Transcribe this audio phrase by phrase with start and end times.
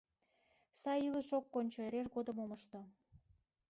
[0.81, 2.79] Сай илыш ок кончо эреж годым омышто.